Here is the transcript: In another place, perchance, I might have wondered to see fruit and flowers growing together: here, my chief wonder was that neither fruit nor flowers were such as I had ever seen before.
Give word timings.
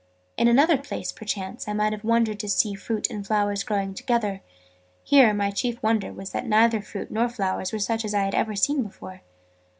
In 0.35 0.47
another 0.47 0.79
place, 0.79 1.11
perchance, 1.11 1.67
I 1.67 1.73
might 1.73 1.93
have 1.93 2.03
wondered 2.03 2.39
to 2.39 2.49
see 2.49 2.73
fruit 2.73 3.07
and 3.11 3.23
flowers 3.23 3.61
growing 3.63 3.93
together: 3.93 4.41
here, 5.03 5.31
my 5.31 5.51
chief 5.51 5.77
wonder 5.83 6.11
was 6.11 6.31
that 6.31 6.47
neither 6.47 6.81
fruit 6.81 7.11
nor 7.11 7.29
flowers 7.29 7.71
were 7.71 7.77
such 7.77 8.03
as 8.03 8.15
I 8.15 8.23
had 8.23 8.33
ever 8.33 8.55
seen 8.55 8.81
before. 8.81 9.21